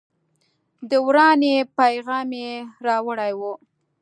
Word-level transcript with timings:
د 0.89 0.91
ورانۍ 1.07 1.55
پیغام 1.77 2.29
یې 2.41 2.51
راوړی 2.85 3.31
و. 3.39 3.41